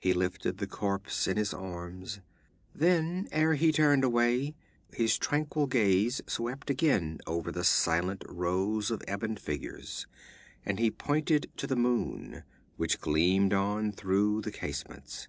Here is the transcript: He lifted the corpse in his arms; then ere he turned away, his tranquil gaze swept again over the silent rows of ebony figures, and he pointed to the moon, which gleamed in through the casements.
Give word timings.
He 0.00 0.14
lifted 0.14 0.56
the 0.56 0.66
corpse 0.66 1.26
in 1.28 1.36
his 1.36 1.52
arms; 1.52 2.20
then 2.74 3.28
ere 3.30 3.52
he 3.54 3.70
turned 3.70 4.02
away, 4.02 4.54
his 4.94 5.18
tranquil 5.18 5.66
gaze 5.66 6.22
swept 6.26 6.70
again 6.70 7.18
over 7.26 7.52
the 7.52 7.64
silent 7.64 8.24
rows 8.26 8.90
of 8.90 9.02
ebony 9.06 9.36
figures, 9.36 10.06
and 10.64 10.78
he 10.78 10.90
pointed 10.90 11.50
to 11.58 11.66
the 11.66 11.76
moon, 11.76 12.44
which 12.78 12.98
gleamed 13.02 13.52
in 13.52 13.92
through 13.92 14.40
the 14.40 14.52
casements. 14.52 15.28